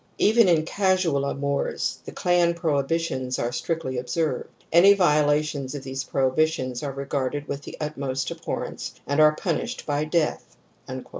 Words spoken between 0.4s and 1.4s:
in casual